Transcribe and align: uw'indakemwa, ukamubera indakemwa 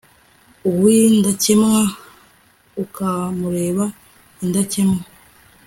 uw'indakemwa, 0.69 1.81
ukamubera 2.83 3.85
indakemwa 4.43 5.01